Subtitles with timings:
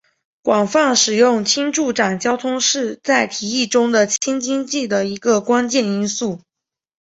[0.41, 6.41] 广泛使用氢助长交通是在提议中的氢经济的一个关键因素。